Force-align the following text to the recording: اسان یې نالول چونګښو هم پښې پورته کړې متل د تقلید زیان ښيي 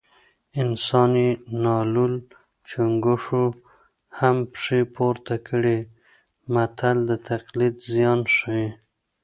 اسان 0.63 1.11
یې 1.23 1.29
نالول 1.63 2.13
چونګښو 2.69 3.45
هم 4.19 4.37
پښې 4.51 4.79
پورته 4.95 5.35
کړې 5.47 5.77
متل 6.53 6.97
د 7.09 7.11
تقلید 7.29 7.75
زیان 7.93 8.19
ښيي 8.35 8.67